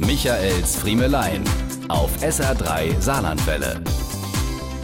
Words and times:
Michaels 0.00 0.76
Friemelein 0.76 1.42
auf 1.88 2.22
SR3 2.22 3.00
Saarlandwelle. 3.00 3.82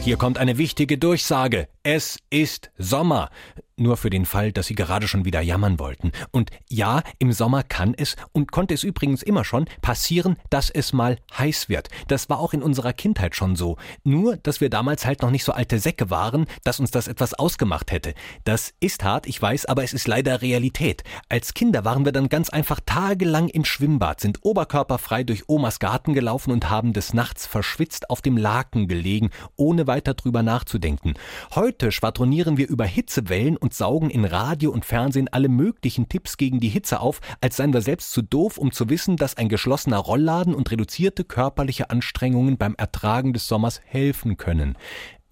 Hier 0.00 0.16
kommt 0.16 0.38
eine 0.38 0.58
wichtige 0.58 0.98
Durchsage. 0.98 1.68
Es 1.86 2.16
ist 2.30 2.70
Sommer. 2.78 3.28
Nur 3.76 3.96
für 3.96 4.08
den 4.08 4.24
Fall, 4.24 4.52
dass 4.52 4.68
Sie 4.68 4.76
gerade 4.76 5.08
schon 5.08 5.24
wieder 5.24 5.40
jammern 5.40 5.80
wollten. 5.80 6.12
Und 6.30 6.50
ja, 6.70 7.02
im 7.18 7.32
Sommer 7.32 7.64
kann 7.64 7.92
es, 7.94 8.14
und 8.30 8.52
konnte 8.52 8.72
es 8.72 8.84
übrigens 8.84 9.22
immer 9.22 9.44
schon, 9.44 9.66
passieren, 9.82 10.36
dass 10.48 10.70
es 10.70 10.92
mal 10.92 11.18
heiß 11.36 11.68
wird. 11.68 11.88
Das 12.06 12.30
war 12.30 12.38
auch 12.38 12.52
in 12.54 12.62
unserer 12.62 12.92
Kindheit 12.92 13.34
schon 13.34 13.56
so. 13.56 13.76
Nur, 14.04 14.36
dass 14.36 14.60
wir 14.60 14.70
damals 14.70 15.04
halt 15.04 15.22
noch 15.22 15.30
nicht 15.30 15.42
so 15.42 15.50
alte 15.50 15.80
Säcke 15.80 16.08
waren, 16.08 16.46
dass 16.62 16.78
uns 16.78 16.92
das 16.92 17.08
etwas 17.08 17.34
ausgemacht 17.34 17.90
hätte. 17.90 18.14
Das 18.44 18.74
ist 18.78 19.02
hart, 19.02 19.26
ich 19.26 19.42
weiß, 19.42 19.66
aber 19.66 19.82
es 19.82 19.92
ist 19.92 20.06
leider 20.06 20.40
Realität. 20.40 21.02
Als 21.28 21.52
Kinder 21.52 21.84
waren 21.84 22.04
wir 22.04 22.12
dann 22.12 22.28
ganz 22.28 22.50
einfach 22.50 22.78
tagelang 22.86 23.48
im 23.48 23.64
Schwimmbad, 23.64 24.20
sind 24.20 24.38
oberkörperfrei 24.42 25.24
durch 25.24 25.48
Omas 25.48 25.80
Garten 25.80 26.14
gelaufen 26.14 26.52
und 26.52 26.70
haben 26.70 26.92
des 26.92 27.12
Nachts 27.12 27.44
verschwitzt 27.44 28.08
auf 28.08 28.22
dem 28.22 28.36
Laken 28.36 28.86
gelegen, 28.86 29.30
ohne 29.56 29.88
weiter 29.88 30.14
drüber 30.14 30.44
nachzudenken. 30.44 31.14
Heute 31.56 31.73
schwadronieren 31.90 32.56
wir 32.56 32.68
über 32.68 32.84
Hitzewellen 32.84 33.56
und 33.56 33.74
saugen 33.74 34.10
in 34.10 34.24
Radio 34.24 34.70
und 34.70 34.84
Fernsehen 34.84 35.28
alle 35.28 35.48
möglichen 35.48 36.08
Tipps 36.08 36.36
gegen 36.36 36.60
die 36.60 36.68
Hitze 36.68 37.00
auf, 37.00 37.20
als 37.40 37.56
seien 37.56 37.72
wir 37.72 37.80
selbst 37.80 38.12
zu 38.12 38.22
doof, 38.22 38.58
um 38.58 38.72
zu 38.72 38.88
wissen, 38.88 39.16
dass 39.16 39.36
ein 39.36 39.48
geschlossener 39.48 39.98
Rollladen 39.98 40.54
und 40.54 40.70
reduzierte 40.70 41.24
körperliche 41.24 41.90
Anstrengungen 41.90 42.58
beim 42.58 42.74
Ertragen 42.76 43.32
des 43.32 43.48
Sommers 43.48 43.80
helfen 43.84 44.36
können. 44.36 44.76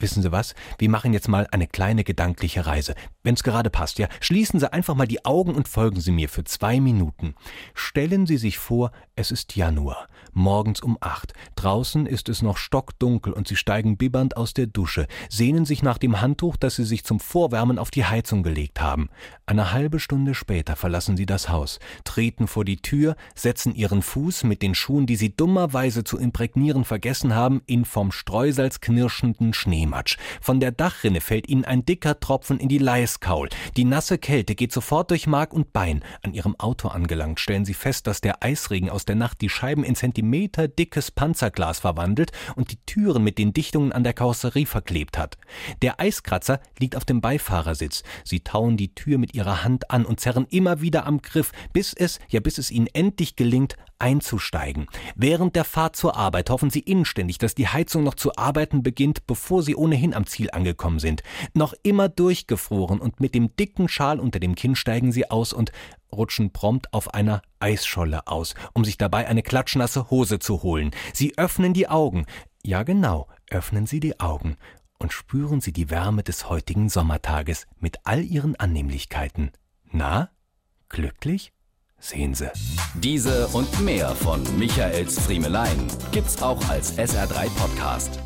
Wissen 0.03 0.21
Sie 0.21 0.33
was? 0.33 0.57
Wir 0.79 0.91
machen 0.91 1.13
jetzt 1.13 1.29
mal 1.29 1.47
eine 1.53 1.69
kleine 1.69 2.03
gedankliche 2.03 2.67
Reise. 2.67 2.97
Wenn's 3.23 3.45
gerade 3.45 3.71
passt, 3.71 4.01
ja. 4.01 4.09
Schließen 4.21 4.59
Sie 4.59 4.73
einfach 4.73 4.97
mal 4.97 5.07
die 5.07 5.25
Augen 5.25 5.55
und 5.55 5.69
folgen 5.69 6.01
Sie 6.01 6.11
mir 6.11 6.29
für 6.29 6.43
zwei 6.43 6.81
Minuten. 6.81 7.37
Stellen 7.73 8.27
Sie 8.27 8.37
sich 8.37 8.59
vor, 8.59 8.91
es 9.15 9.31
ist 9.31 9.55
Januar, 9.55 10.09
morgens 10.33 10.81
um 10.81 10.99
acht. 11.01 11.35
Draußen 11.55 12.07
ist 12.07 12.29
es 12.29 12.43
noch 12.43 12.57
stockdunkel 12.57 13.33
und 13.33 13.47
Sie 13.47 13.55
steigen 13.55 13.97
bibbernd 13.97 14.37
aus 14.37 14.55
der 14.55 14.67
Dusche, 14.67 15.07
sehnen 15.29 15.65
sich 15.65 15.85
nach 15.85 15.99
dem 15.99 16.21
Handtuch, 16.21 16.57
das 16.57 16.75
Sie 16.75 16.85
sich 16.85 17.05
zum 17.05 17.21
Vorwärmen 17.21 17.79
auf 17.79 17.93
die 17.93 18.05
Heizung 18.05 18.43
gelegt 18.43 18.81
haben. 18.81 19.09
Eine 19.47 19.73
halbe 19.73 20.01
Stunde 20.01 20.35
später 20.35 20.75
verlassen 20.75 21.17
Sie 21.17 21.27
das 21.27 21.49
Haus, 21.49 21.79
treten 22.03 22.49
vor 22.49 22.65
die 22.65 22.79
Tür, 22.79 23.15
setzen 23.37 23.73
Ihren 23.75 24.03
Fuß 24.03 24.43
mit 24.45 24.63
den 24.63 24.75
Schuhen, 24.75 25.07
die 25.07 25.17
Sie 25.17 25.37
dummerweise 25.37 26.03
zu 26.03 26.19
imprägnieren 26.19 26.85
vergessen 26.85 27.37
haben, 27.37 27.63
in 27.67 27.85
vom 27.85 28.11
Streusalz 28.11 28.81
knirschenden 28.81 29.53
Schneematsch. 29.93 30.17
Von 30.41 30.61
der 30.61 30.73
Dachrinne 30.73 31.21
fällt 31.21 31.49
Ihnen 31.49 31.65
ein 31.65 31.85
dicker 31.85 32.19
Tropfen 32.19 32.59
in 32.59 32.69
die 32.69 32.79
Leiskaul. 32.79 33.49
Die 33.77 33.85
nasse 33.85 34.19
Kälte 34.19 34.55
geht 34.55 34.73
sofort 34.73 35.11
durch 35.11 35.27
Mark 35.27 35.53
und 35.53 35.73
Bein. 35.73 36.03
An 36.23 36.35
Ihrem 36.35 36.57
Auto 36.59 36.89
angelangt 36.89 37.41
stellen 37.41 37.65
Sie 37.65 37.75
fest, 37.75 38.07
dass 38.07 38.21
der 38.21 38.43
Eisregen 38.43 38.91
aus 38.91 39.05
der 39.05 39.17
Nacht 39.17 39.41
die 39.41 39.49
Scheiben 39.49 39.85
in 39.85 39.95
Zentimeter 39.95 40.69
dickes 40.69 41.11
Panzerglas 41.11 41.81
verwandelt 41.81 42.33
und 42.57 42.73
die 42.73 42.79
Türen 42.87 43.23
mit 43.23 43.39
den 43.39 43.53
Dichtungen 43.53 43.93
an 43.93 44.05
der 44.05 44.15
Karosserie 44.15 44.67
verklebt 44.67 45.19
hat. 45.19 45.37
Der 45.83 46.01
Eiskratzer 46.01 46.61
liegt 46.79 46.97
auf 46.97 47.05
dem 47.05 47.21
Beifahrersitz. 47.21 48.03
Sie 48.25 48.41
tauen 48.41 48.77
die 48.77 48.95
Tür 48.95 49.19
mit 49.19 49.35
ihrer 49.35 49.65
Hand 49.65 49.91
an 49.91 50.05
und 50.05 50.21
zerren 50.21 50.47
immer 50.49 50.81
wieder 50.81 51.07
am 51.07 51.21
Griff, 51.21 51.53
bis 51.73 51.93
es, 51.93 52.19
ja 52.29 52.41
bis 52.41 52.59
es 52.59 52.71
ihnen 52.71 52.89
endlich 52.93 53.37
gelingt, 53.37 53.77
einzusteigen. 54.03 54.87
Während 55.15 55.57
der 55.57 55.65
Fahrt 55.65 55.97
zur 55.97 56.17
Arbeit 56.17 56.51
hoffen 56.51 56.71
sie 56.71 56.81
inständig, 56.81 57.39
dass 57.39 57.55
die 57.55 57.69
Heizung 57.69 58.03
noch 58.03 58.15
zu 58.15 58.35
arbeiten 58.37 58.83
beginnt, 58.83 59.27
bevor 59.27 59.63
sie 59.63 59.77
ohnehin 59.77 60.13
am 60.13 60.27
Ziel 60.27 60.51
angekommen 60.51 60.99
sind. 60.99 61.23
Noch 61.55 61.73
immer 61.83 62.09
durchgefroren 62.09 62.99
und 62.99 63.21
mit 63.21 63.35
dem 63.35 63.55
dicken 63.57 63.89
Schal 63.89 64.19
unter 64.19 64.41
dem 64.41 64.57
Kinn 64.57 64.75
steigen 64.75 65.13
sie 65.13 65.31
aus 65.31 65.53
und 65.53 65.73
rutschen 66.13 66.53
prompt 66.53 66.93
auf 66.93 67.15
einer 67.15 67.43
Eisscholle 67.61 68.27
aus, 68.27 68.55
um 68.75 68.85
sich 68.85 68.99
dabei 68.99 69.29
eine 69.29 69.43
klatschnasse 69.43 70.11
Hose 70.11 70.41
zu 70.41 70.63
holen. 70.63 70.91
Sie 71.15 71.39
öffnen 71.39 71.73
die 71.73 71.89
Augen. 71.89 72.27
Ja 72.65 72.83
genau, 72.83 73.29
öffnen 73.51 73.87
Sie 73.87 74.01
die 74.01 74.21
Augen 74.21 74.57
und 74.99 75.13
spüren 75.13 75.61
Sie 75.61 75.73
die 75.73 75.91
Wärme 75.91 76.23
des 76.23 76.49
heutigen 76.49 76.89
Sommertages 76.89 77.67
mit 77.79 77.99
all 78.05 78.23
ihren 78.23 78.57
Annehmlichkeiten. 78.57 79.53
Na? 79.91 80.31
Glücklich? 80.89 81.53
Sehen 82.05 82.35
Sie. 82.35 82.51
Diese 82.95 83.47
und 83.49 83.81
mehr 83.81 84.09
von 84.09 84.43
Michaels 84.59 85.21
Friemelein 85.21 85.87
gibt's 86.11 86.43
auch 86.43 86.61
als 86.69 86.99
SR3 86.99 87.49
Podcast. 87.57 88.19